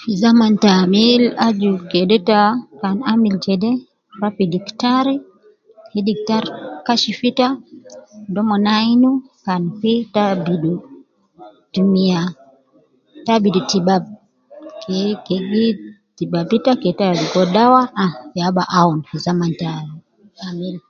Fi 0.00 0.12
zaman 0.22 0.52
ta 0.62 0.70
amil 0.84 1.22
aju 1.46 1.72
kede 1.90 2.18
ta 2.28 2.40
kan 2.80 2.96
amil 3.12 3.34
jede, 3.44 3.72
rua 4.16 4.28
fi 4.36 4.44
diktar 4.54 5.06
ke 5.90 6.00
diktari 6.08 6.50
Kashif 6.86 7.18
ita, 7.30 7.48
kede 8.24 8.38
omon 8.42 8.64
ayinu 8.78 9.10
kan 9.44 9.62
fi 9.78 9.92
ta 10.14 10.22
abidu, 10.34 10.74
tumiya, 11.72 12.22
ta 13.24 13.30
abidu 13.36 13.60
tibab 13.70 14.02
ke 14.82 14.98
kede 15.26 15.64
tibab 16.16 16.48
ke 16.82 16.90
ta 16.98 17.06
ligo 17.18 17.42
dawa 17.56 17.82
ah 18.04 18.12
ya 18.38 18.46
ba 18.56 18.62
awun 18.80 18.98
fi 19.08 19.14
zaman 19.26 19.50
ta 19.60 19.68
amili 20.48 20.80